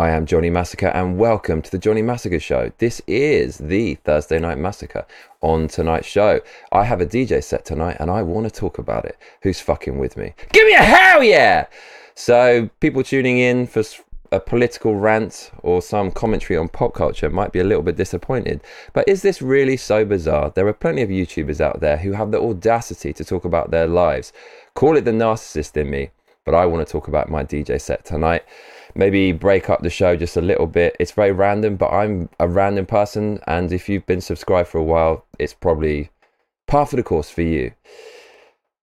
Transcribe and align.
I 0.00 0.08
am 0.12 0.24
Johnny 0.24 0.48
Massacre, 0.48 0.86
and 0.86 1.18
welcome 1.18 1.60
to 1.60 1.70
the 1.70 1.76
Johnny 1.76 2.00
Massacre 2.00 2.40
Show. 2.40 2.72
This 2.78 3.02
is 3.06 3.58
the 3.58 3.96
Thursday 3.96 4.38
Night 4.38 4.56
Massacre. 4.56 5.04
On 5.42 5.68
tonight's 5.68 6.06
show, 6.06 6.40
I 6.72 6.84
have 6.84 7.02
a 7.02 7.06
DJ 7.06 7.44
set 7.44 7.66
tonight, 7.66 7.98
and 8.00 8.10
I 8.10 8.22
want 8.22 8.46
to 8.46 8.50
talk 8.50 8.78
about 8.78 9.04
it. 9.04 9.18
Who's 9.42 9.60
fucking 9.60 9.98
with 9.98 10.16
me? 10.16 10.32
Give 10.54 10.66
me 10.66 10.72
a 10.72 10.78
hell 10.78 11.22
yeah! 11.22 11.66
So, 12.14 12.70
people 12.80 13.02
tuning 13.02 13.36
in 13.36 13.66
for 13.66 13.82
a 14.32 14.40
political 14.40 14.96
rant 14.96 15.50
or 15.62 15.82
some 15.82 16.10
commentary 16.10 16.56
on 16.56 16.68
pop 16.68 16.94
culture 16.94 17.28
might 17.28 17.52
be 17.52 17.60
a 17.60 17.64
little 17.64 17.82
bit 17.82 17.98
disappointed. 17.98 18.62
But 18.94 19.06
is 19.06 19.20
this 19.20 19.42
really 19.42 19.76
so 19.76 20.06
bizarre? 20.06 20.48
There 20.48 20.66
are 20.66 20.72
plenty 20.72 21.02
of 21.02 21.10
YouTubers 21.10 21.60
out 21.60 21.80
there 21.80 21.98
who 21.98 22.12
have 22.12 22.30
the 22.30 22.40
audacity 22.40 23.12
to 23.12 23.22
talk 23.22 23.44
about 23.44 23.70
their 23.70 23.86
lives. 23.86 24.32
Call 24.72 24.96
it 24.96 25.04
the 25.04 25.10
narcissist 25.10 25.76
in 25.76 25.90
me, 25.90 26.08
but 26.46 26.54
I 26.54 26.64
want 26.64 26.86
to 26.86 26.90
talk 26.90 27.06
about 27.06 27.28
my 27.28 27.44
DJ 27.44 27.78
set 27.78 28.06
tonight 28.06 28.44
maybe 28.94 29.32
break 29.32 29.70
up 29.70 29.82
the 29.82 29.90
show 29.90 30.16
just 30.16 30.36
a 30.36 30.40
little 30.40 30.66
bit. 30.66 30.96
It's 30.98 31.12
very 31.12 31.32
random, 31.32 31.76
but 31.76 31.90
I'm 31.90 32.28
a 32.38 32.48
random 32.48 32.86
person, 32.86 33.40
and 33.46 33.72
if 33.72 33.88
you've 33.88 34.06
been 34.06 34.20
subscribed 34.20 34.68
for 34.68 34.78
a 34.78 34.84
while, 34.84 35.24
it's 35.38 35.54
probably 35.54 36.10
par 36.66 36.86
for 36.86 36.96
the 36.96 37.02
course 37.02 37.30
for 37.30 37.42
you. 37.42 37.72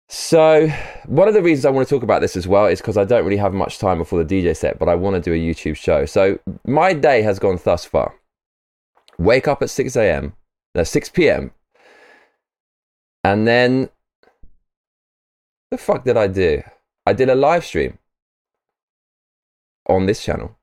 So, 0.09 0.69
one 1.05 1.27
of 1.27 1.33
the 1.33 1.41
reasons 1.41 1.65
I 1.65 1.69
want 1.69 1.87
to 1.87 1.93
talk 1.93 2.03
about 2.03 2.21
this 2.21 2.37
as 2.37 2.47
well 2.47 2.67
is 2.67 2.79
because 2.79 2.97
I 2.97 3.03
don't 3.03 3.25
really 3.25 3.37
have 3.37 3.53
much 3.53 3.77
time 3.77 3.97
before 3.97 4.23
the 4.23 4.41
DJ 4.41 4.55
set, 4.55 4.79
but 4.79 4.87
I 4.87 4.95
want 4.95 5.15
to 5.15 5.21
do 5.21 5.33
a 5.33 5.37
YouTube 5.37 5.75
show. 5.75 6.05
So, 6.05 6.39
my 6.65 6.93
day 6.93 7.21
has 7.23 7.39
gone 7.39 7.59
thus 7.61 7.83
far. 7.83 8.15
Wake 9.17 9.47
up 9.47 9.61
at 9.61 9.69
6 9.69 9.95
a.m., 9.97 10.33
no, 10.75 10.83
6 10.83 11.09
p.m., 11.09 11.51
and 13.23 13.45
then 13.45 13.89
the 15.71 15.77
fuck 15.77 16.05
did 16.05 16.15
I 16.15 16.27
do? 16.27 16.63
I 17.05 17.13
did 17.13 17.29
a 17.29 17.35
live 17.35 17.65
stream 17.65 17.97
on 19.87 20.05
this 20.05 20.23
channel. 20.23 20.57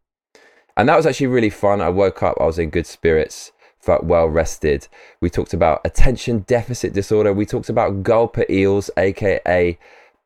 And 0.77 0.89
that 0.89 0.97
was 0.97 1.07
actually 1.07 1.29
really 1.29 1.51
fun. 1.51 1.81
I 1.81 1.89
woke 1.89 2.23
up, 2.23 2.37
I 2.41 2.47
was 2.47 2.59
in 2.59 2.71
good 2.71 2.87
spirits, 2.87 3.53
felt 3.81 4.05
well 4.05 4.27
rested. 4.27 4.89
We 5.21 5.31
talked 5.31 5.55
about 5.55 5.81
attention 5.85 6.41
deficit 6.41 6.93
disorder. 6.93 7.33
We 7.33 7.47
talked 7.47 7.69
about 7.69 8.03
gulper 8.03 8.49
eels, 8.51 8.91
aka 8.97 9.79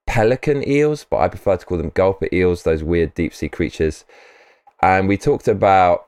pelican 0.07 0.67
eels, 0.67 1.05
but 1.05 1.19
I 1.19 1.29
prefer 1.29 1.57
to 1.57 1.67
call 1.67 1.79
them 1.79 1.91
gulper 1.91 2.33
eels, 2.33 2.63
those 2.63 2.83
weird 2.83 3.15
deep 3.15 3.35
sea 3.35 3.49
creatures. 3.49 4.05
And 4.81 5.09
we 5.09 5.19
talked 5.19 5.49
about 5.49 6.07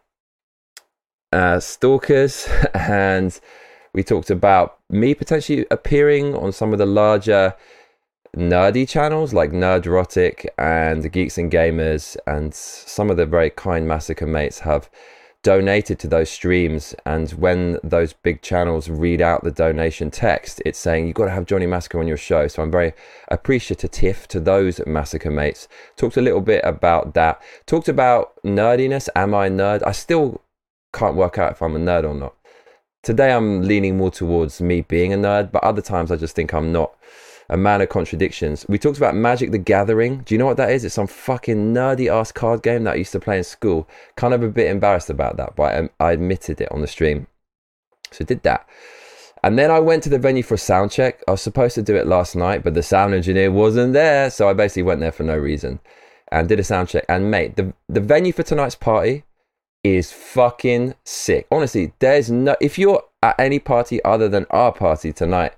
uh, 1.32 1.60
stalkers 1.60 2.48
and 2.74 3.38
we 3.92 4.02
talked 4.02 4.30
about 4.30 4.78
me 4.88 5.14
potentially 5.14 5.66
appearing 5.70 6.34
on 6.34 6.52
some 6.52 6.72
of 6.72 6.78
the 6.78 6.86
larger 6.86 7.54
nerdy 8.36 8.88
channels 8.88 9.32
like 9.32 9.50
Nerdrotic 9.50 10.46
and 10.58 11.10
Geeks 11.10 11.38
and 11.38 11.50
Gamers, 11.50 12.16
and 12.26 12.54
some 12.54 13.10
of 13.10 13.16
the 13.16 13.26
very 13.26 13.50
kind 13.50 13.86
Massacre 13.86 14.26
mates 14.26 14.60
have 14.60 14.90
donated 15.42 15.98
to 15.98 16.08
those 16.08 16.30
streams. 16.30 16.94
And 17.06 17.30
when 17.30 17.78
those 17.82 18.12
big 18.12 18.42
channels 18.42 18.88
read 18.88 19.20
out 19.20 19.42
the 19.42 19.50
donation 19.50 20.10
text, 20.10 20.60
it's 20.64 20.78
saying 20.78 21.06
you've 21.06 21.16
got 21.16 21.26
to 21.26 21.30
have 21.30 21.46
Johnny 21.46 21.66
Massacre 21.66 21.98
on 21.98 22.06
your 22.06 22.16
show. 22.16 22.46
So 22.46 22.62
I'm 22.62 22.70
very 22.70 22.92
appreciative 23.28 24.28
to 24.28 24.40
those 24.40 24.80
Massacre 24.86 25.30
mates. 25.30 25.66
Talked 25.96 26.16
a 26.16 26.22
little 26.22 26.42
bit 26.42 26.60
about 26.64 27.14
that. 27.14 27.42
Talked 27.66 27.88
about 27.88 28.34
nerdiness. 28.44 29.08
Am 29.16 29.34
I 29.34 29.46
a 29.46 29.50
nerd? 29.50 29.82
I 29.86 29.92
still 29.92 30.42
can't 30.92 31.16
work 31.16 31.38
out 31.38 31.52
if 31.52 31.62
I'm 31.62 31.76
a 31.76 31.78
nerd 31.78 32.04
or 32.04 32.14
not. 32.14 32.34
Today 33.02 33.32
I'm 33.32 33.62
leaning 33.62 33.96
more 33.96 34.10
towards 34.10 34.60
me 34.60 34.82
being 34.82 35.14
a 35.14 35.16
nerd, 35.16 35.50
but 35.50 35.64
other 35.64 35.80
times 35.80 36.12
I 36.12 36.16
just 36.16 36.36
think 36.36 36.52
I'm 36.52 36.70
not 36.70 36.94
a 37.50 37.56
man 37.56 37.80
of 37.80 37.88
contradictions. 37.88 38.64
We 38.68 38.78
talked 38.78 38.96
about 38.96 39.16
Magic 39.16 39.50
the 39.50 39.58
Gathering. 39.58 40.20
Do 40.20 40.34
you 40.34 40.38
know 40.38 40.46
what 40.46 40.56
that 40.56 40.70
is? 40.70 40.84
It's 40.84 40.94
some 40.94 41.08
fucking 41.08 41.74
nerdy 41.74 42.10
ass 42.10 42.30
card 42.30 42.62
game 42.62 42.84
that 42.84 42.92
I 42.92 42.96
used 42.96 43.12
to 43.12 43.20
play 43.20 43.38
in 43.38 43.44
school. 43.44 43.88
Kind 44.16 44.32
of 44.32 44.42
a 44.42 44.48
bit 44.48 44.70
embarrassed 44.70 45.10
about 45.10 45.36
that, 45.36 45.56
but 45.56 45.62
I, 45.74 45.78
um, 45.78 45.90
I 45.98 46.12
admitted 46.12 46.60
it 46.60 46.70
on 46.70 46.80
the 46.80 46.86
stream. 46.86 47.26
So 48.12 48.24
did 48.24 48.44
that. 48.44 48.68
And 49.42 49.58
then 49.58 49.70
I 49.70 49.80
went 49.80 50.04
to 50.04 50.08
the 50.08 50.18
venue 50.18 50.44
for 50.44 50.54
a 50.54 50.58
sound 50.58 50.92
check. 50.92 51.22
I 51.26 51.32
was 51.32 51.42
supposed 51.42 51.74
to 51.74 51.82
do 51.82 51.96
it 51.96 52.06
last 52.06 52.36
night, 52.36 52.62
but 52.62 52.74
the 52.74 52.82
sound 52.84 53.14
engineer 53.14 53.50
wasn't 53.50 53.94
there. 53.94 54.30
So 54.30 54.48
I 54.48 54.52
basically 54.52 54.84
went 54.84 55.00
there 55.00 55.12
for 55.12 55.24
no 55.24 55.36
reason 55.36 55.80
and 56.30 56.48
did 56.48 56.60
a 56.60 56.64
sound 56.64 56.88
check. 56.88 57.04
And 57.08 57.32
mate, 57.32 57.56
the, 57.56 57.72
the 57.88 58.00
venue 58.00 58.32
for 58.32 58.44
tonight's 58.44 58.76
party 58.76 59.24
is 59.82 60.12
fucking 60.12 60.94
sick. 61.04 61.48
Honestly, 61.50 61.94
there's 61.98 62.30
no, 62.30 62.54
if 62.60 62.78
you're 62.78 63.02
at 63.22 63.40
any 63.40 63.58
party 63.58 64.04
other 64.04 64.28
than 64.28 64.46
our 64.50 64.72
party 64.72 65.12
tonight, 65.12 65.54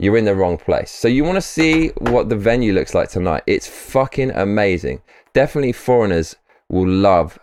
you're 0.00 0.16
in 0.16 0.24
the 0.24 0.34
wrong 0.34 0.56
place. 0.56 0.90
So 0.90 1.08
you 1.08 1.24
want 1.24 1.36
to 1.36 1.42
see 1.42 1.88
what 1.98 2.28
the 2.30 2.36
venue 2.36 2.72
looks 2.72 2.94
like 2.94 3.10
tonight. 3.10 3.42
It's 3.46 3.68
fucking 3.68 4.30
amazing. 4.30 5.02
Definitely 5.34 5.72
foreigners 5.72 6.36
will 6.70 6.88
love 6.88 7.38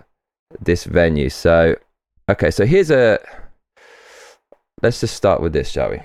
this 0.59 0.83
venue. 0.85 1.29
So 1.29 1.75
okay, 2.27 2.49
so 2.51 2.65
here's 2.65 2.89
a 2.89 3.19
let's 4.81 4.99
just 4.99 5.15
start 5.15 5.39
with 5.41 5.53
this, 5.53 5.69
shall 5.69 5.91
we? 5.91 5.99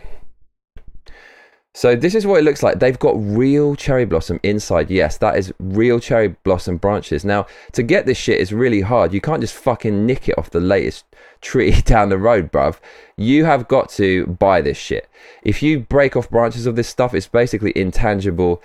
So 1.75 1.97
this 1.97 2.15
is 2.15 2.27
what 2.27 2.38
it 2.38 2.44
looks 2.44 2.62
like. 2.62 2.81
They've 2.81 2.99
got 2.99 3.15
real 3.16 3.75
cherry 3.75 4.05
blossom 4.05 4.38
inside. 4.43 4.91
Yes, 4.91 5.16
that 5.19 5.38
is 5.38 5.53
real 5.59 6.00
cherry 6.00 6.28
blossom 6.44 6.77
branches. 6.77 7.25
Now, 7.25 7.47
to 7.72 7.83
get 7.83 8.05
this 8.05 8.19
shit 8.19 8.41
is 8.41 8.53
really 8.53 8.83
hard. 8.83 9.15
You 9.15 9.22
can't 9.22 9.41
just 9.41 9.55
fucking 9.55 10.05
nick 10.05 10.28
it 10.28 10.37
off 10.37 10.50
the 10.50 10.60
latest 10.60 11.06
tree 11.41 11.81
down 11.83 12.10
the 12.10 12.19
road, 12.19 12.53
bruv. 12.53 12.78
You 13.16 13.47
have 13.47 13.69
got 13.69 13.88
to 13.91 14.27
buy 14.27 14.60
this 14.60 14.77
shit. 14.77 15.09
If 15.43 15.62
you 15.62 15.81
break 15.81 16.15
off 16.15 16.28
branches 16.28 16.66
of 16.66 16.77
this 16.77 16.88
stuff, 16.88 17.15
it's 17.15 17.27
basically 17.27 17.72
intangible 17.75 18.62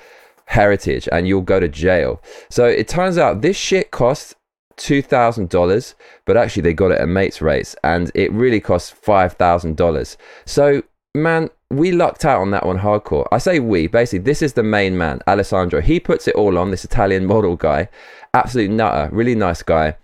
heritage 0.47 1.07
and 1.11 1.27
you'll 1.27 1.41
go 1.41 1.59
to 1.59 1.67
jail. 1.67 2.21
So 2.49 2.65
it 2.65 2.87
turns 2.87 3.17
out 3.17 3.41
this 3.41 3.57
shit 3.57 3.91
costs 3.91 4.35
$2,000, 4.77 5.93
but 6.25 6.37
actually 6.37 6.61
they 6.61 6.73
got 6.73 6.91
it 6.91 6.99
at 6.99 7.07
mates 7.07 7.41
rates 7.41 7.75
and 7.83 8.11
it 8.13 8.31
really 8.31 8.59
costs 8.59 8.93
$5,000. 9.05 10.17
So, 10.45 10.83
man, 11.17 11.49
we 11.69 11.91
lucked 11.91 12.25
out 12.25 12.41
on 12.41 12.51
that 12.51 12.65
one 12.65 12.79
hardcore. 12.79 13.27
I 13.31 13.37
say 13.37 13.59
we, 13.59 13.87
basically, 13.87 14.19
this 14.19 14.41
is 14.41 14.53
the 14.53 14.63
main 14.63 14.97
man, 14.97 15.21
Alessandro. 15.27 15.81
He 15.81 15.99
puts 15.99 16.27
it 16.27 16.35
all 16.35 16.57
on, 16.57 16.71
this 16.71 16.85
Italian 16.85 17.25
model 17.33 17.55
guy. 17.55 17.89
Absolute 18.33 18.71
nutter, 18.71 19.13
really 19.13 19.35
nice 19.35 19.61
guy. 19.63 19.97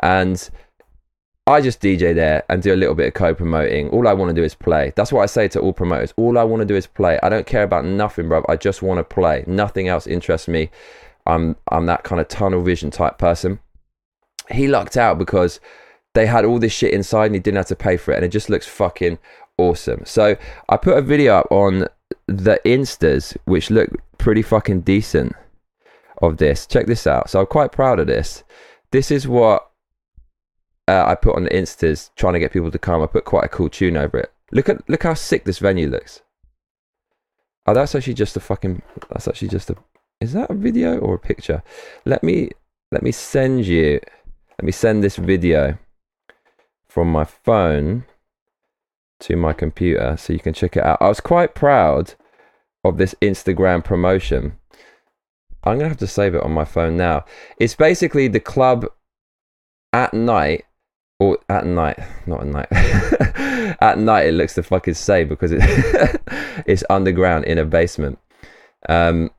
And 0.00 0.50
I 1.46 1.60
just 1.60 1.80
DJ 1.80 2.14
there 2.14 2.42
and 2.48 2.62
do 2.62 2.72
a 2.72 2.76
little 2.76 2.94
bit 2.94 3.08
of 3.08 3.14
co 3.14 3.34
promoting. 3.34 3.90
All 3.90 4.08
I 4.08 4.14
want 4.14 4.30
to 4.30 4.34
do 4.34 4.42
is 4.42 4.54
play. 4.54 4.92
That's 4.96 5.12
what 5.12 5.22
I 5.22 5.26
say 5.26 5.46
to 5.48 5.60
all 5.60 5.72
promoters. 5.72 6.14
All 6.16 6.38
I 6.38 6.44
want 6.44 6.60
to 6.60 6.66
do 6.66 6.74
is 6.74 6.86
play. 6.86 7.18
I 7.22 7.28
don't 7.28 7.46
care 7.46 7.62
about 7.62 7.84
nothing, 7.84 8.28
bro. 8.28 8.44
I 8.48 8.56
just 8.56 8.80
want 8.80 8.98
to 8.98 9.04
play. 9.04 9.44
Nothing 9.46 9.88
else 9.88 10.06
interests 10.06 10.48
me. 10.48 10.70
I'm 11.26 11.56
I'm 11.70 11.86
that 11.86 12.02
kind 12.02 12.20
of 12.20 12.28
tunnel 12.28 12.62
vision 12.62 12.90
type 12.90 13.18
person. 13.18 13.60
He 14.50 14.68
lucked 14.68 14.96
out 14.96 15.18
because 15.18 15.60
they 16.14 16.26
had 16.26 16.44
all 16.44 16.58
this 16.58 16.72
shit 16.72 16.94
inside 16.94 17.26
and 17.26 17.34
he 17.34 17.40
didn't 17.40 17.56
have 17.58 17.66
to 17.66 17.76
pay 17.76 17.96
for 17.96 18.12
it 18.12 18.16
and 18.16 18.24
it 18.24 18.28
just 18.28 18.48
looks 18.48 18.66
fucking 18.66 19.18
awesome. 19.58 20.02
So 20.04 20.36
I 20.68 20.76
put 20.76 20.98
a 20.98 21.02
video 21.02 21.36
up 21.36 21.46
on 21.50 21.88
the 22.26 22.60
Instas, 22.64 23.36
which 23.44 23.70
look 23.70 23.90
pretty 24.18 24.42
fucking 24.42 24.82
decent 24.82 25.34
of 26.22 26.36
this. 26.38 26.66
Check 26.66 26.86
this 26.86 27.06
out. 27.06 27.30
So 27.30 27.40
I'm 27.40 27.46
quite 27.46 27.72
proud 27.72 27.98
of 28.00 28.06
this. 28.06 28.44
This 28.90 29.10
is 29.10 29.26
what 29.26 29.70
uh, 30.88 31.04
I 31.06 31.14
put 31.14 31.36
on 31.36 31.44
the 31.44 31.50
Instas 31.50 32.10
trying 32.16 32.34
to 32.34 32.38
get 32.38 32.52
people 32.52 32.70
to 32.70 32.78
come. 32.78 33.02
I 33.02 33.06
put 33.06 33.24
quite 33.24 33.44
a 33.44 33.48
cool 33.48 33.68
tune 33.68 33.96
over 33.96 34.18
it. 34.18 34.32
Look 34.52 34.68
at 34.68 34.88
look 34.88 35.02
how 35.02 35.14
sick 35.14 35.44
this 35.44 35.58
venue 35.58 35.88
looks. 35.88 36.22
Oh, 37.66 37.74
that's 37.74 37.94
actually 37.94 38.14
just 38.14 38.36
a 38.36 38.40
fucking. 38.40 38.82
That's 39.10 39.26
actually 39.26 39.48
just 39.48 39.70
a. 39.70 39.76
Is 40.20 40.32
that 40.34 40.50
a 40.50 40.54
video 40.54 40.98
or 40.98 41.14
a 41.14 41.18
picture? 41.18 41.62
Let 42.04 42.22
me 42.22 42.50
let 42.92 43.02
me 43.02 43.10
send 43.10 43.66
you. 43.66 44.00
Let 44.58 44.64
me 44.64 44.72
send 44.72 45.02
this 45.02 45.16
video 45.16 45.78
from 46.86 47.10
my 47.10 47.24
phone 47.24 48.04
to 49.24 49.36
my 49.36 49.52
computer 49.52 50.16
so 50.18 50.32
you 50.32 50.38
can 50.38 50.54
check 50.54 50.76
it 50.76 50.84
out. 50.84 50.98
I 51.00 51.08
was 51.08 51.20
quite 51.20 51.54
proud 51.54 52.14
of 52.84 52.98
this 52.98 53.14
Instagram 53.22 53.82
promotion. 53.82 54.58
I'm 55.64 55.78
going 55.78 55.86
to 55.86 55.88
have 55.88 55.98
to 55.98 56.06
save 56.06 56.34
it 56.34 56.42
on 56.42 56.52
my 56.52 56.64
phone 56.64 56.96
now. 56.96 57.24
It's 57.58 57.74
basically 57.74 58.28
the 58.28 58.40
club 58.40 58.86
at 59.92 60.12
night, 60.12 60.64
or 61.18 61.38
at 61.48 61.64
night, 61.64 61.98
not 62.26 62.42
at 62.42 62.46
night. 62.46 62.68
at 63.80 63.98
night, 63.98 64.26
it 64.26 64.32
looks 64.32 64.54
the 64.54 64.62
fucking 64.62 64.94
same 64.94 65.28
because 65.28 65.52
it 65.52 65.60
it's 66.66 66.84
underground 66.90 67.46
in 67.46 67.56
a 67.56 67.64
basement. 67.64 68.18
Um, 68.88 69.30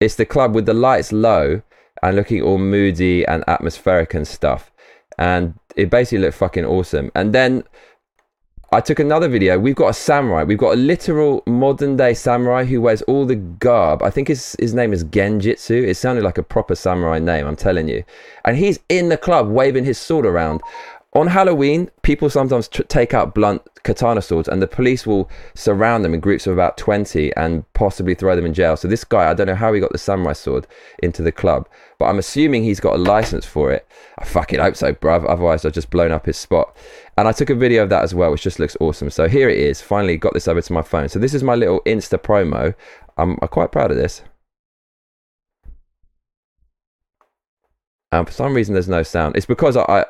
it's 0.00 0.16
the 0.16 0.26
club 0.26 0.54
with 0.54 0.66
the 0.66 0.74
lights 0.74 1.12
low 1.12 1.62
and 2.02 2.16
looking 2.16 2.42
all 2.42 2.58
moody 2.58 3.24
and 3.26 3.44
atmospheric 3.46 4.14
and 4.14 4.26
stuff. 4.26 4.72
And 5.18 5.54
it 5.76 5.90
basically 5.90 6.18
looked 6.18 6.38
fucking 6.38 6.64
awesome. 6.64 7.12
And 7.14 7.32
then 7.32 7.64
I 8.72 8.80
took 8.80 9.00
another 9.00 9.28
video. 9.28 9.58
We've 9.58 9.74
got 9.74 9.88
a 9.88 9.92
samurai. 9.92 10.44
We've 10.44 10.56
got 10.56 10.74
a 10.74 10.76
literal 10.76 11.42
modern 11.44 11.96
day 11.96 12.14
samurai 12.14 12.64
who 12.64 12.80
wears 12.80 13.02
all 13.02 13.26
the 13.26 13.34
garb. 13.34 14.00
I 14.00 14.10
think 14.10 14.28
his, 14.28 14.54
his 14.60 14.74
name 14.74 14.92
is 14.92 15.02
Genjitsu. 15.02 15.88
It 15.88 15.96
sounded 15.96 16.22
like 16.22 16.38
a 16.38 16.44
proper 16.44 16.76
samurai 16.76 17.18
name, 17.18 17.48
I'm 17.48 17.56
telling 17.56 17.88
you. 17.88 18.04
And 18.44 18.56
he's 18.56 18.78
in 18.88 19.08
the 19.08 19.16
club 19.16 19.48
waving 19.48 19.84
his 19.84 19.98
sword 19.98 20.24
around. 20.24 20.60
On 21.12 21.26
Halloween, 21.26 21.90
people 22.02 22.30
sometimes 22.30 22.68
take 22.68 23.14
out 23.14 23.34
blunt 23.34 23.62
katana 23.82 24.22
swords, 24.22 24.48
and 24.48 24.62
the 24.62 24.68
police 24.68 25.06
will 25.06 25.28
surround 25.54 26.04
them 26.04 26.14
in 26.14 26.20
groups 26.20 26.46
of 26.46 26.52
about 26.52 26.76
20 26.76 27.34
and 27.34 27.64
possibly 27.72 28.14
throw 28.14 28.36
them 28.36 28.46
in 28.46 28.54
jail. 28.54 28.76
So, 28.76 28.86
this 28.86 29.02
guy, 29.02 29.28
I 29.28 29.34
don't 29.34 29.48
know 29.48 29.56
how 29.56 29.72
he 29.72 29.80
got 29.80 29.90
the 29.90 29.98
samurai 29.98 30.34
sword 30.34 30.68
into 31.02 31.20
the 31.22 31.32
club, 31.32 31.68
but 31.98 32.04
I'm 32.04 32.18
assuming 32.20 32.62
he's 32.62 32.78
got 32.78 32.94
a 32.94 32.98
license 32.98 33.44
for 33.44 33.72
it. 33.72 33.88
I 34.18 34.24
fucking 34.24 34.60
hope 34.60 34.76
so, 34.76 34.92
bruv. 34.92 35.28
Otherwise, 35.28 35.64
I've 35.64 35.72
just 35.72 35.90
blown 35.90 36.12
up 36.12 36.26
his 36.26 36.36
spot. 36.36 36.76
And 37.18 37.26
I 37.26 37.32
took 37.32 37.50
a 37.50 37.56
video 37.56 37.82
of 37.82 37.88
that 37.90 38.04
as 38.04 38.14
well, 38.14 38.30
which 38.30 38.42
just 38.42 38.60
looks 38.60 38.76
awesome. 38.78 39.10
So, 39.10 39.26
here 39.26 39.48
it 39.48 39.58
is. 39.58 39.80
Finally, 39.80 40.16
got 40.16 40.34
this 40.34 40.46
over 40.46 40.62
to 40.62 40.72
my 40.72 40.82
phone. 40.82 41.08
So, 41.08 41.18
this 41.18 41.34
is 41.34 41.42
my 41.42 41.56
little 41.56 41.80
Insta 41.80 42.22
promo. 42.22 42.72
I'm, 43.18 43.36
I'm 43.42 43.48
quite 43.48 43.72
proud 43.72 43.90
of 43.90 43.96
this. 43.96 44.22
And 48.12 48.26
for 48.26 48.32
some 48.32 48.54
reason, 48.54 48.74
there's 48.74 48.88
no 48.88 49.02
sound. 49.02 49.36
It's 49.36 49.46
because 49.46 49.76
I, 49.76 49.84
I 49.88 50.04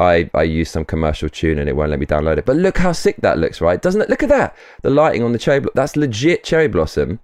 I, 0.00 0.30
I 0.32 0.44
use 0.44 0.70
some 0.70 0.86
commercial 0.86 1.28
tune 1.28 1.58
and 1.58 1.68
it 1.68 1.76
won't 1.76 1.90
let 1.90 2.00
me 2.00 2.06
download 2.06 2.38
it. 2.38 2.46
But 2.46 2.56
look 2.56 2.78
how 2.78 2.92
sick 2.92 3.16
that 3.18 3.38
looks, 3.38 3.60
right? 3.60 3.80
Doesn't 3.80 4.00
it? 4.00 4.08
Look 4.08 4.22
at 4.22 4.30
that. 4.30 4.56
The 4.82 4.88
lighting 4.88 5.22
on 5.22 5.32
the 5.32 5.38
cherry, 5.38 5.60
blossom. 5.60 5.72
that's 5.74 5.94
legit 5.94 6.42
cherry 6.42 6.68
blossom. 6.68 7.20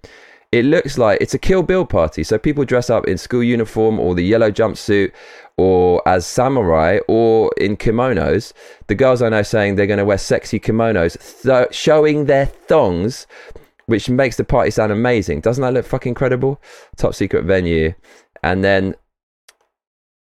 It 0.53 0.65
looks 0.65 0.99
like 0.99 1.19
it's 1.21 1.35
a 1.35 1.39
Kill 1.39 1.63
Bill 1.63 1.87
party. 1.87 2.23
So 2.23 2.39
people 2.39 2.65
dress 2.65 2.91
up 2.91 3.09
in 3.09 3.17
school 3.19 3.43
uniform 3.43 3.99
or 3.99 4.15
the 4.15 4.23
yellow 4.23 4.51
jumpsuit 4.51 5.13
or 5.57 6.07
as 6.07 6.27
samurai 6.27 6.99
or 7.09 7.51
in 7.57 7.79
kimonos. 7.79 8.53
The 8.89 8.95
girls 8.95 9.23
I 9.23 9.31
know 9.31 9.43
saying 9.43 9.75
they're 9.75 9.87
going 9.87 9.99
to 9.99 10.05
wear 10.05 10.19
sexy 10.19 10.61
kimonos, 10.61 11.43
th- 11.43 11.75
showing 11.75 12.27
their 12.27 12.47
thongs, 12.47 13.27
which 13.87 14.11
makes 14.11 14.37
the 14.37 14.45
party 14.45 14.71
sound 14.71 14.93
amazing. 14.93 15.41
Doesn't 15.41 15.63
that 15.63 15.73
look 15.73 15.87
fucking 15.87 16.11
incredible? 16.11 16.61
Top 16.97 17.15
secret 17.15 17.45
venue. 17.45 17.95
And 18.43 18.63
then 18.63 18.95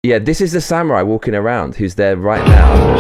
yeah, 0.05 0.19
this 0.19 0.43
is 0.43 0.53
the 0.53 0.61
samurai 0.61 1.01
walking 1.01 1.35
around 1.35 1.77
who's 1.77 1.95
there 1.95 2.15
right 2.15 2.45
now. 2.47 2.95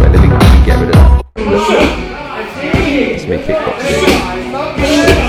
Wait, 0.00 0.12
let 0.12 0.20
me 0.22 0.28
get 0.64 0.78
rid 0.78 0.90
of 0.90 0.94
that. 0.94 1.24
It's 1.34 3.24
me 3.26 3.38
kickboxing. 3.38 3.90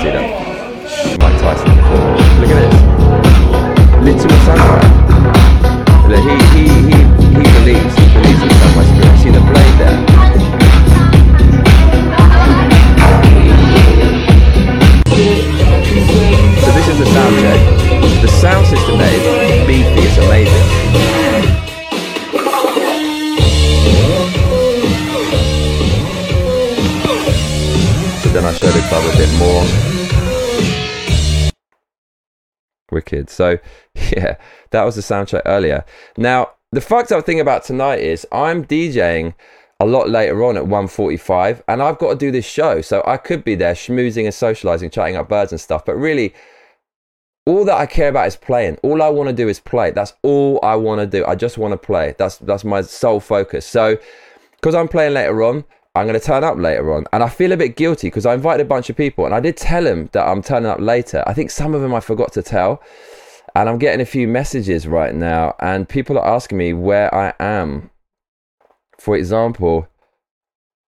See 0.02 0.10
that? 0.14 1.18
Mike 1.18 1.36
Tyson 1.40 1.74
before. 1.74 2.14
Look 2.38 2.50
at 2.50 2.58
this. 2.62 2.78
Little 4.04 4.30
samurai. 4.46 4.86
Look, 6.06 6.22
he, 6.22 6.60
he, 6.60 6.81
bit 29.22 29.38
more. 29.38 29.64
Wicked. 32.90 33.30
So 33.30 33.58
yeah, 33.94 34.36
that 34.70 34.82
was 34.82 34.96
the 34.96 35.02
soundtrack 35.02 35.42
earlier. 35.46 35.84
Now, 36.16 36.52
the 36.72 36.80
fucked 36.80 37.12
up 37.12 37.24
thing 37.24 37.38
about 37.38 37.64
tonight 37.64 38.00
is 38.00 38.26
I'm 38.32 38.64
DJing 38.64 39.34
a 39.78 39.86
lot 39.86 40.08
later 40.08 40.42
on 40.42 40.56
at 40.56 40.64
1.45 40.64 41.62
and 41.68 41.82
I've 41.82 41.98
got 41.98 42.10
to 42.10 42.16
do 42.16 42.30
this 42.32 42.44
show. 42.44 42.80
So 42.80 43.02
I 43.06 43.16
could 43.16 43.44
be 43.44 43.54
there 43.54 43.74
schmoozing 43.74 44.24
and 44.24 44.34
socializing, 44.34 44.90
chatting 44.90 45.16
up 45.16 45.28
birds 45.28 45.52
and 45.52 45.60
stuff. 45.60 45.84
But 45.84 45.96
really, 45.96 46.34
all 47.46 47.64
that 47.64 47.76
I 47.76 47.86
care 47.86 48.08
about 48.08 48.26
is 48.26 48.36
playing. 48.36 48.78
All 48.82 49.02
I 49.02 49.08
want 49.08 49.28
to 49.28 49.34
do 49.34 49.48
is 49.48 49.60
play. 49.60 49.92
That's 49.92 50.14
all 50.22 50.58
I 50.64 50.74
want 50.74 51.00
to 51.00 51.06
do. 51.06 51.24
I 51.26 51.36
just 51.36 51.58
want 51.58 51.72
to 51.72 51.78
play. 51.78 52.16
That's 52.18 52.38
that's 52.38 52.64
my 52.64 52.82
sole 52.82 53.20
focus. 53.20 53.66
So 53.66 53.98
because 54.56 54.74
I'm 54.74 54.88
playing 54.88 55.14
later 55.14 55.42
on, 55.44 55.64
I'm 55.94 56.06
going 56.06 56.18
to 56.18 56.24
turn 56.24 56.42
up 56.42 56.56
later 56.56 56.92
on. 56.94 57.04
And 57.12 57.22
I 57.22 57.28
feel 57.28 57.52
a 57.52 57.56
bit 57.56 57.76
guilty 57.76 58.06
because 58.06 58.24
I 58.24 58.34
invited 58.34 58.64
a 58.64 58.68
bunch 58.68 58.88
of 58.88 58.96
people 58.96 59.26
and 59.26 59.34
I 59.34 59.40
did 59.40 59.56
tell 59.56 59.84
them 59.84 60.08
that 60.12 60.26
I'm 60.26 60.42
turning 60.42 60.70
up 60.70 60.80
later. 60.80 61.22
I 61.26 61.34
think 61.34 61.50
some 61.50 61.74
of 61.74 61.82
them 61.82 61.94
I 61.94 62.00
forgot 62.00 62.32
to 62.32 62.42
tell. 62.42 62.82
And 63.54 63.68
I'm 63.68 63.78
getting 63.78 64.00
a 64.00 64.06
few 64.06 64.26
messages 64.26 64.86
right 64.86 65.14
now 65.14 65.54
and 65.60 65.86
people 65.86 66.18
are 66.18 66.26
asking 66.26 66.56
me 66.56 66.72
where 66.72 67.14
I 67.14 67.34
am. 67.38 67.90
For 68.98 69.16
example, 69.16 69.86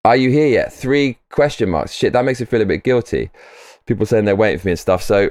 are 0.07 0.17
you 0.17 0.31
here 0.31 0.47
yet? 0.47 0.73
Three 0.73 1.19
question 1.31 1.69
marks. 1.69 1.93
Shit, 1.93 2.15
that 2.15 2.25
makes 2.25 2.41
me 2.41 2.47
feel 2.47 2.63
a 2.63 2.67
bit 2.67 2.85
guilty. 2.85 3.31
People 3.85 4.07
saying 4.07 4.25
they're 4.25 4.37
waiting 4.37 4.59
for 4.59 4.69
me 4.69 4.73
and 4.73 4.79
stuff. 4.79 5.03
So 5.03 5.31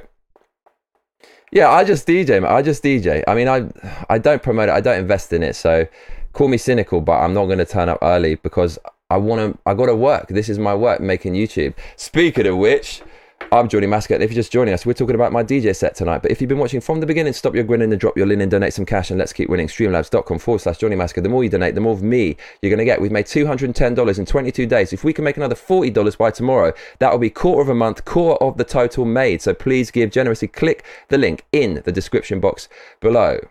yeah, 1.51 1.69
I 1.69 1.83
just 1.83 2.07
DJ, 2.07 2.41
man. 2.41 2.51
I 2.51 2.61
just 2.61 2.83
DJ. 2.83 3.23
I 3.27 3.33
mean, 3.33 3.47
I 3.47 3.69
I 4.09 4.17
don't 4.17 4.41
promote 4.41 4.69
it. 4.69 4.73
I 4.73 4.81
don't 4.81 4.99
invest 4.99 5.33
in 5.33 5.41
it. 5.41 5.55
So 5.55 5.87
call 6.33 6.47
me 6.47 6.57
cynical, 6.57 7.01
but 7.01 7.19
I'm 7.19 7.33
not 7.33 7.45
going 7.45 7.59
to 7.59 7.65
turn 7.65 7.89
up 7.89 7.99
early 8.01 8.35
because 8.35 8.77
I 9.13 9.17
want 9.17 9.53
to. 9.53 9.59
I 9.67 9.75
got 9.75 9.85
to 9.85 9.95
work. 9.95 10.29
This 10.29 10.49
is 10.49 10.57
my 10.57 10.73
work, 10.73 10.99
making 10.99 11.33
YouTube. 11.33 11.75
Speaking 11.97 12.47
of 12.47 12.57
which, 12.57 13.03
I'm 13.51 13.69
Johnny 13.69 13.85
Massacre. 13.85 14.15
If 14.15 14.31
you're 14.31 14.41
just 14.41 14.51
joining 14.51 14.73
us, 14.73 14.87
we're 14.87 14.93
talking 14.93 15.13
about 15.13 15.31
my 15.31 15.43
DJ 15.43 15.75
set 15.75 15.93
tonight. 15.93 16.23
But 16.23 16.31
if 16.31 16.41
you've 16.41 16.47
been 16.47 16.57
watching 16.57 16.81
from 16.81 16.99
the 16.99 17.05
beginning, 17.05 17.33
stop 17.33 17.53
your 17.53 17.63
grinning 17.63 17.91
and 17.91 18.01
drop 18.01 18.17
your 18.17 18.25
linen, 18.25 18.49
donate 18.49 18.73
some 18.73 18.87
cash, 18.87 19.11
and 19.11 19.19
let's 19.19 19.31
keep 19.31 19.49
winning. 19.49 19.67
Streamlabs.com 19.67 20.39
forward 20.39 20.61
slash 20.61 20.79
Johnny 20.79 20.95
Massacre. 20.95 21.21
The 21.21 21.29
more 21.29 21.43
you 21.43 21.51
donate, 21.51 21.75
the 21.75 21.81
more 21.81 21.93
of 21.93 22.01
me 22.01 22.37
you're 22.63 22.71
going 22.71 22.79
to 22.79 22.85
get. 22.85 22.99
We've 22.99 23.11
made 23.11 23.27
$210 23.27 24.17
in 24.17 24.25
22 24.25 24.65
days. 24.65 24.93
If 24.93 25.03
we 25.03 25.13
can 25.13 25.23
make 25.23 25.37
another 25.37 25.53
$40 25.53 26.17
by 26.17 26.31
tomorrow, 26.31 26.73
that 26.97 27.11
will 27.11 27.19
be 27.19 27.29
quarter 27.29 27.61
of 27.61 27.69
a 27.69 27.75
month, 27.75 28.05
quarter 28.05 28.43
of 28.43 28.57
the 28.57 28.63
total 28.63 29.05
made. 29.05 29.43
So 29.43 29.53
please 29.53 29.91
give 29.91 30.09
generously. 30.09 30.47
Click 30.47 30.83
the 31.09 31.19
link 31.19 31.45
in 31.51 31.83
the 31.85 31.91
description 31.91 32.39
box 32.39 32.67
below. 32.99 33.41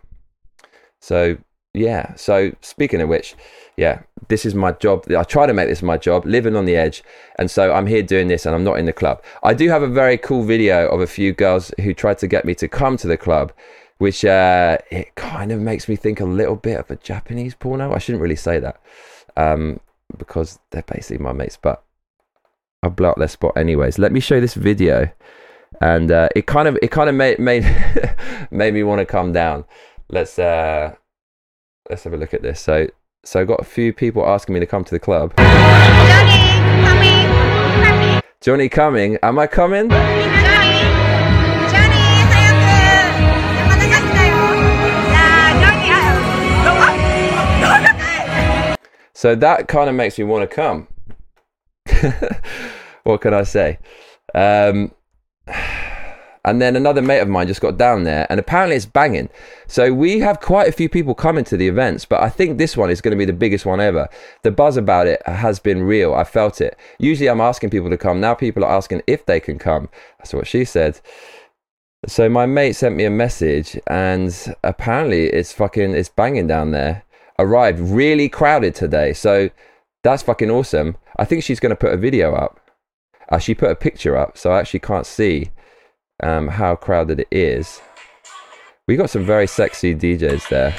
So 0.99 1.39
yeah. 1.75 2.15
So 2.15 2.53
speaking 2.61 3.01
of 3.01 3.09
which, 3.09 3.35
yeah, 3.77 4.03
this 4.29 4.45
is 4.45 4.55
my 4.55 4.73
job. 4.73 5.05
I 5.11 5.23
try 5.25 5.47
to 5.47 5.55
make 5.55 5.69
this 5.69 5.83
my 5.83 5.97
job, 5.97 6.27
living 6.27 6.57
on 6.57 6.67
the 6.67 6.77
edge. 6.77 7.03
And 7.39 7.51
so 7.51 7.73
I'm 7.73 7.87
here 7.87 8.03
doing 8.03 8.29
this 8.29 8.47
and 8.47 8.55
I'm 8.55 8.65
not 8.65 8.79
in 8.79 8.87
the 8.87 8.93
club. 8.93 9.23
I 9.43 9.55
do 9.55 9.69
have 9.69 9.83
a 9.83 9.89
very 9.89 10.19
cool 10.19 10.45
video 10.45 10.89
of 10.89 11.01
a 11.01 11.07
few 11.07 11.33
girls 11.33 11.73
who 11.81 11.95
tried 11.95 12.19
to 12.19 12.27
get 12.27 12.45
me 12.45 12.55
to 12.57 12.69
come 12.69 12.97
to 12.99 13.07
the 13.07 13.17
club, 13.17 13.53
which 13.99 14.25
uh, 14.25 14.79
it 14.91 15.15
kind 15.15 15.51
of 15.51 15.61
makes 15.61 15.89
me 15.89 15.97
think 15.97 16.21
a 16.21 16.25
little 16.25 16.57
bit 16.57 16.79
of 16.79 16.91
a 16.91 16.97
Japanese 16.97 17.55
porno. 17.55 17.93
I 17.93 17.99
shouldn't 17.99 18.23
really 18.23 18.37
say 18.37 18.59
that 18.59 18.81
um, 19.37 19.81
because 20.19 20.59
they're 20.71 20.83
basically 20.83 21.23
my 21.25 21.33
mates, 21.33 21.59
but 21.61 21.83
I'll 22.83 22.91
blow 22.91 23.11
up 23.11 23.19
their 23.19 23.29
spot 23.29 23.57
anyways. 23.57 23.99
Let 23.99 24.13
me 24.13 24.21
show 24.21 24.41
this 24.41 24.55
video. 24.55 25.11
And 25.81 26.11
uh, 26.11 26.29
it 26.37 26.47
kind 26.47 26.69
of 26.69 26.79
it 26.83 26.91
kind 26.91 27.09
of 27.09 27.15
made 27.15 27.39
made 27.39 27.65
made 28.51 28.75
me 28.75 28.83
want 28.83 28.99
to 28.99 29.07
come 29.07 29.33
down. 29.33 29.65
Let's 30.11 30.39
uh, 30.39 30.95
Let's 31.93 32.05
have 32.05 32.15
a 32.15 32.17
look 32.17 32.33
at 32.33 32.41
this. 32.41 32.59
So, 32.59 32.87
so 33.23 33.43
I 33.43 33.45
got 33.45 33.61
a 33.61 33.65
few 33.65 33.93
people 33.93 34.27
asking 34.27 34.55
me 34.55 34.61
to 34.61 34.67
come 34.67 34.83
to 34.83 34.91
the 34.91 34.99
club. 34.99 35.35
Johnny 35.37 36.81
coming. 36.81 37.27
coming. 37.85 38.23
Johnny 38.41 38.69
coming. 38.71 39.19
Am 39.23 39.39
I 39.39 39.47
coming? 39.47 39.91
So 49.13 49.35
that 49.35 49.69
kind 49.69 49.91
of 49.91 49.95
makes 49.95 50.17
me 50.17 50.25
want 50.25 50.49
to 50.49 50.57
come. 50.57 50.89
what 53.03 53.21
can 53.21 53.35
I 53.35 53.43
say? 53.43 53.79
Um, 54.35 54.93
and 56.45 56.61
then 56.61 56.75
another 56.75 57.03
mate 57.03 57.21
of 57.21 57.29
mine 57.29 57.47
just 57.47 57.61
got 57.61 57.79
down 57.79 58.05
there, 58.05 58.27
and 58.29 58.41
apparently 58.41 58.77
it's 58.77 58.87
banging. 58.87 59.29
So 59.67 59.93
we 59.93 60.19
have 60.21 60.41
quite 60.41 60.69
a 60.69 60.73
few 60.73 60.89
people 60.89 61.15
coming 61.15 61.45
to 61.45 61.57
the 61.57 61.69
events, 61.69 62.05
but 62.05 62.21
I 62.23 62.29
think 62.29 62.59
this 62.59 62.77
one 62.77 62.91
is 62.91 63.01
going 63.01 63.13
to 63.13 63.19
be 63.19 63.25
the 63.25 63.33
biggest 63.33 63.65
one 63.65 63.81
ever. 63.81 64.09
The 64.43 64.51
buzz 64.51 64.77
about 64.77 65.07
it 65.07 65.23
has 65.27 65.61
been 65.61 65.83
real. 65.83 66.15
I 66.15 66.25
felt 66.25 66.61
it. 66.61 66.77
Usually 66.99 67.29
I'm 67.29 67.41
asking 67.41 67.71
people 67.71 67.91
to 67.91 67.99
come. 67.99 68.21
Now 68.21 68.35
people 68.35 68.65
are 68.65 68.77
asking 68.77 69.03
if 69.07 69.25
they 69.25 69.39
can 69.39 69.59
come. 69.59 69.89
That's 70.19 70.35
what 70.35 70.47
she 70.47 70.65
said. 70.65 71.01
So 72.07 72.29
my 72.29 72.47
mate 72.47 72.73
sent 72.73 72.97
me 72.97 73.05
a 73.05 73.11
message, 73.11 73.79
and 73.87 74.35
apparently 74.65 75.27
it's 75.27 75.53
fucking 75.53 75.95
it's 75.95 76.09
banging 76.09 76.49
down 76.49 76.73
there. 76.73 77.05
Arrived 77.39 77.79
really 77.79 78.29
crowded 78.29 78.75
today, 78.75 79.13
so 79.13 79.51
that's 80.03 80.25
fucking 80.25 80.51
awesome. 80.51 80.97
I 81.17 81.25
think 81.25 81.45
she's 81.45 81.61
going 81.61 81.71
to 81.71 81.77
put 81.77 81.95
a 81.95 81.97
video 81.97 82.35
up. 82.35 82.59
Uh, 83.29 83.39
she 83.39 83.55
put 83.55 83.71
a 83.71 83.77
picture 83.77 84.17
up, 84.17 84.37
so 84.37 84.51
I 84.51 84.59
actually 84.59 84.81
can't 84.81 85.07
see 85.07 85.51
um, 86.23 86.49
how 86.49 86.77
crowded 86.77 87.21
it 87.21 87.29
is. 87.31 87.81
We 88.87 88.97
got 88.97 89.11
some 89.11 89.25
very 89.25 89.47
sexy 89.47 89.95
DJs 89.95 90.49
there. 90.49 90.75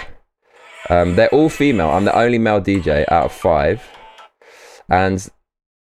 Um, 0.89 1.15
they're 1.15 1.29
all 1.29 1.49
female. 1.49 1.89
I'm 1.89 2.05
the 2.05 2.17
only 2.17 2.37
male 2.37 2.61
DJ 2.61 3.05
out 3.11 3.25
of 3.25 3.31
five, 3.31 3.81
and 4.89 5.25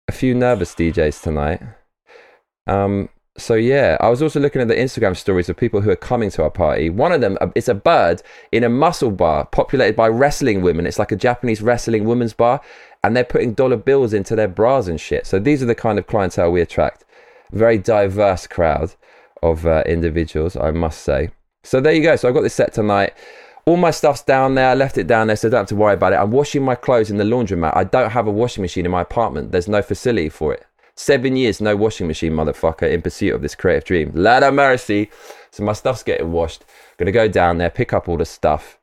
a 0.09 0.13
few 0.13 0.35
nervous 0.35 0.75
DJs 0.75 1.23
tonight. 1.23 1.61
Um, 2.67 3.09
so 3.37 3.55
yeah, 3.55 3.97
I 4.01 4.11
was 4.11 4.23
also 4.23 4.39
looking 4.39 4.61
at 4.61 4.69
the 4.69 4.75
Instagram 4.75 5.17
stories 5.17 5.49
of 5.49 5.57
people 5.57 5.81
who 5.81 5.91
are 5.91 5.97
coming 5.97 6.31
to 6.31 6.43
our 6.43 6.51
party. 6.51 6.91
One 6.91 7.13
of 7.13 7.21
them, 7.21 7.39
uh, 7.41 7.49
it's 7.55 7.69
a 7.69 7.75
bird 7.75 8.23
in 8.53 8.63
a 8.63 8.69
muscle 8.69 9.11
bar 9.11 9.47
populated 9.47 9.97
by 9.97 10.09
wrestling 10.09 10.61
women. 10.61 10.87
It's 10.87 10.99
like 10.99 11.13
a 11.13 11.17
Japanese 11.17 11.63
wrestling 11.63 12.05
women's 12.05 12.35
bar, 12.35 12.61
and 13.03 13.17
they're 13.17 13.25
putting 13.25 13.55
dollar 13.55 13.79
bills 13.79 14.13
into 14.13 14.37
their 14.37 14.49
bras 14.49 14.87
and 14.87 15.01
shit. 15.01 15.27
So 15.27 15.39
these 15.39 15.63
are 15.63 15.67
the 15.67 15.75
kind 15.75 15.99
of 15.99 16.07
clientele 16.07 16.53
we 16.53 16.61
attract. 16.61 17.05
Very 17.51 17.79
diverse 17.79 18.47
crowd 18.47 18.95
of 19.43 19.67
uh, 19.67 19.83
individuals, 19.87 20.57
I 20.57 20.71
must 20.71 21.03
say. 21.03 21.31
So 21.65 21.81
there 21.81 21.93
you 21.93 22.03
go. 22.03 22.17
So 22.17 22.29
I've 22.29 22.35
got 22.35 22.43
this 22.43 22.55
set 22.55 22.73
tonight 22.73 23.15
all 23.65 23.77
my 23.77 23.91
stuff's 23.91 24.23
down 24.23 24.55
there. 24.55 24.71
I 24.71 24.75
left 24.75 24.99
it 24.99 25.07
down 25.07 25.29
there, 25.29 25.37
so 25.37 25.49
don't 25.49 25.61
have 25.61 25.69
to 25.69 25.77
worry 25.77 25.95
about 25.95 26.13
it. 26.13 26.17
I'm 26.17 26.33
washing 26.33 26.63
my 26.63 26.75
clothes 26.75 27.11
in 27.11 27.17
the 27.17 27.25
laundromat. 27.25 27.77
I 27.77 27.85
don't 27.85 28.11
have 28.11 28.27
a 28.27 28.31
washing 28.31 28.63
machine 28.63 28.85
in 28.85 28.91
my 28.91 29.03
apartment. 29.03 29.53
There's 29.53 29.69
no 29.69 29.83
facility 29.83 30.29
for 30.29 30.53
it. 30.53 30.67
Seven 30.97 31.37
years, 31.37 31.61
no 31.61 31.77
washing 31.77 32.07
machine, 32.07 32.33
motherfucker, 32.33 32.91
in 32.91 33.03
pursuit 33.03 33.35
of 33.35 33.43
this 33.43 33.55
creative 33.55 33.85
dream. 33.85 34.13
Lord 34.15 34.43
of 34.43 34.55
mercy. 34.55 35.11
So 35.51 35.63
my 35.65 35.73
stuff's 35.73 36.03
getting 36.03 36.33
washed. 36.33 36.63
I'm 36.63 36.97
gonna 36.99 37.13
go 37.13 37.29
down 37.29 37.59
there, 37.59 37.71
pick 37.71 37.93
up 37.93 38.09
all 38.09 38.17
the 38.17 38.25
stuff, 38.25 38.79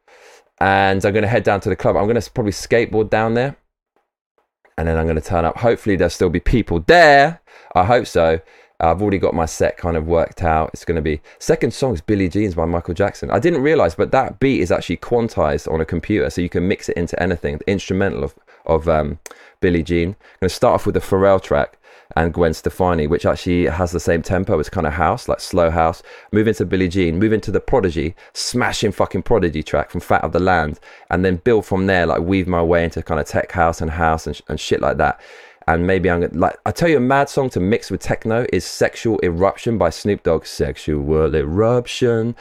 and 0.59 1.03
I'm 1.05 1.13
gonna 1.13 1.27
head 1.27 1.43
down 1.43 1.59
to 1.61 1.69
the 1.69 1.75
club. 1.75 1.97
I'm 1.97 2.07
gonna 2.07 2.21
probably 2.33 2.53
skateboard 2.53 3.09
down 3.09 3.33
there, 3.33 3.57
and 4.77 4.87
then 4.87 4.97
I'm 4.97 5.07
gonna 5.07 5.21
turn 5.21 5.45
up. 5.45 5.57
Hopefully, 5.57 5.97
there'll 5.97 6.09
still 6.09 6.29
be 6.29 6.39
people 6.39 6.79
there. 6.79 7.41
I 7.75 7.83
hope 7.83 8.07
so. 8.07 8.39
I've 8.79 9.01
already 9.01 9.17
got 9.17 9.33
my 9.33 9.45
set 9.45 9.77
kind 9.77 9.97
of 9.97 10.07
worked 10.07 10.41
out. 10.41 10.69
It's 10.73 10.85
going 10.85 10.95
to 10.95 11.01
be 11.01 11.19
second 11.37 11.73
song 11.73 11.95
is 11.95 12.01
Billie 12.01 12.29
Jeans 12.29 12.55
by 12.55 12.65
Michael 12.65 12.93
Jackson. 12.93 13.29
I 13.29 13.39
didn't 13.39 13.61
realize, 13.61 13.95
but 13.95 14.11
that 14.11 14.39
beat 14.39 14.61
is 14.61 14.71
actually 14.71 14.97
quantized 14.97 15.71
on 15.71 15.81
a 15.81 15.85
computer, 15.85 16.29
so 16.29 16.41
you 16.41 16.49
can 16.49 16.67
mix 16.67 16.87
it 16.87 16.95
into 16.95 17.21
anything. 17.21 17.57
The 17.57 17.69
instrumental 17.69 18.23
of 18.23 18.35
of 18.65 18.87
um, 18.87 19.19
Billie 19.59 19.83
Jean. 19.83 20.09
I'm 20.09 20.15
going 20.41 20.49
to 20.49 20.49
start 20.49 20.75
off 20.75 20.85
with 20.85 20.95
the 20.95 21.01
Pharrell 21.01 21.41
track 21.41 21.77
and 22.15 22.33
Gwen 22.33 22.53
Stefani, 22.53 23.07
which 23.07 23.25
actually 23.25 23.65
has 23.65 23.91
the 23.91 23.99
same 23.99 24.21
tempo 24.21 24.57
as 24.59 24.69
kind 24.69 24.87
of 24.87 24.93
house, 24.93 25.27
like 25.27 25.39
slow 25.39 25.69
house. 25.69 26.01
Move 26.31 26.47
into 26.47 26.65
Billie 26.65 26.87
Jean, 26.87 27.19
move 27.19 27.33
into 27.33 27.51
the 27.51 27.59
Prodigy, 27.59 28.15
smashing 28.33 28.91
fucking 28.91 29.23
Prodigy 29.23 29.61
track 29.61 29.91
from 29.91 30.01
Fat 30.01 30.23
of 30.23 30.31
the 30.31 30.39
Land, 30.39 30.79
and 31.09 31.23
then 31.23 31.37
build 31.37 31.65
from 31.65 31.87
there, 31.87 32.05
like 32.05 32.21
weave 32.21 32.47
my 32.47 32.63
way 32.63 32.83
into 32.83 33.03
kind 33.03 33.19
of 33.19 33.27
tech 33.27 33.51
house 33.51 33.81
and 33.81 33.91
house 33.91 34.25
and, 34.25 34.39
and 34.47 34.59
shit 34.59 34.81
like 34.81 34.97
that 34.97 35.19
and 35.69 35.85
maybe 35.85 36.09
I'm 36.09 36.21
gonna 36.21 36.33
like 36.33 36.57
I 36.65 36.71
tell 36.71 36.89
you 36.89 36.97
a 36.97 37.01
mad 37.01 37.29
song 37.29 37.49
to 37.51 37.59
mix 37.59 37.91
with 37.91 38.01
techno 38.01 38.47
is 38.51 38.65
Sexual 38.65 39.19
Eruption 39.23 39.77
by 39.77 39.91
Snoop 39.91 40.23
Dogg. 40.23 40.45
Sexual 40.45 41.35
Eruption. 41.35 42.35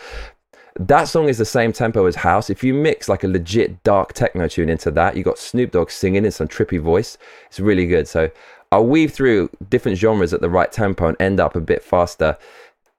That 0.80 1.04
song 1.08 1.28
is 1.28 1.36
the 1.36 1.44
same 1.44 1.72
tempo 1.72 2.06
as 2.06 2.14
house. 2.16 2.48
If 2.48 2.64
you 2.64 2.72
mix 2.72 3.06
like 3.08 3.24
a 3.24 3.28
legit 3.28 3.82
dark 3.82 4.14
techno 4.14 4.48
tune 4.48 4.70
into 4.70 4.90
that, 4.92 5.14
you 5.14 5.22
got 5.22 5.38
Snoop 5.38 5.72
Dogg 5.72 5.90
singing 5.90 6.24
in 6.24 6.30
some 6.30 6.48
trippy 6.48 6.80
voice. 6.80 7.18
It's 7.48 7.60
really 7.60 7.86
good. 7.86 8.08
So 8.08 8.30
I'll 8.72 8.86
weave 8.86 9.12
through 9.12 9.50
different 9.68 9.98
genres 9.98 10.32
at 10.32 10.40
the 10.40 10.48
right 10.48 10.72
tempo 10.72 11.08
and 11.08 11.16
end 11.20 11.38
up 11.38 11.54
a 11.54 11.60
bit 11.60 11.82
faster 11.82 12.38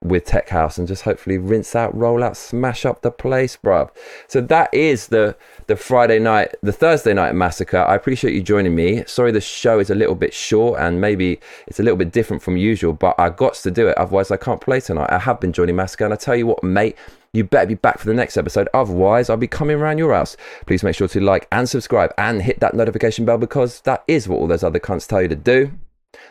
with 0.01 0.23
tech 0.23 0.47
house 0.49 0.77
and 0.77 0.87
just 0.87 1.03
hopefully 1.03 1.37
rinse 1.37 1.75
out, 1.75 1.95
roll 1.95 2.23
out, 2.23 2.37
smash 2.37 2.85
up 2.85 3.01
the 3.01 3.11
place, 3.11 3.57
bruv. 3.57 3.89
So 4.27 4.39
that 4.41 4.73
is 4.73 5.07
the 5.07 5.35
the 5.67 5.75
Friday 5.75 6.19
night, 6.19 6.55
the 6.63 6.71
Thursday 6.71 7.13
night 7.13 7.35
massacre. 7.35 7.79
I 7.79 7.95
appreciate 7.95 8.33
you 8.33 8.41
joining 8.41 8.75
me. 8.75 9.03
Sorry 9.05 9.31
the 9.31 9.41
show 9.41 9.79
is 9.79 9.89
a 9.89 9.95
little 9.95 10.15
bit 10.15 10.33
short 10.33 10.79
and 10.79 11.01
maybe 11.01 11.39
it's 11.67 11.79
a 11.79 11.83
little 11.83 11.97
bit 11.97 12.11
different 12.11 12.41
from 12.41 12.55
usual, 12.55 12.93
but 12.93 13.15
I 13.19 13.29
got 13.29 13.55
to 13.55 13.71
do 13.71 13.87
it. 13.89 13.97
Otherwise, 13.97 14.31
I 14.31 14.37
can't 14.37 14.61
play 14.61 14.79
tonight. 14.79 15.11
I 15.11 15.19
have 15.19 15.39
been 15.41 15.51
Johnny 15.53 15.73
Massacre, 15.73 16.05
and 16.05 16.13
I 16.13 16.17
tell 16.17 16.35
you 16.35 16.47
what, 16.47 16.63
mate. 16.63 16.97
You 17.31 17.43
better 17.43 17.67
be 17.67 17.75
back 17.75 17.99
for 17.99 18.07
the 18.07 18.13
next 18.15 18.37
episode. 18.37 18.67
Otherwise, 18.73 19.29
I'll 19.29 19.37
be 19.37 19.45
coming 19.45 19.77
around 19.77 19.99
your 19.99 20.15
house. 20.15 20.35
Please 20.65 20.81
make 20.81 20.95
sure 20.95 21.07
to 21.09 21.19
like 21.19 21.47
and 21.51 21.69
subscribe 21.69 22.11
and 22.17 22.41
hit 22.41 22.59
that 22.59 22.73
notification 22.73 23.23
bell 23.23 23.37
because 23.37 23.81
that 23.81 24.03
is 24.07 24.27
what 24.27 24.37
all 24.37 24.47
those 24.47 24.63
other 24.63 24.79
cunts 24.79 25.07
tell 25.07 25.21
you 25.21 25.27
to 25.27 25.35
do. 25.35 25.71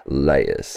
Layers. 0.07 0.77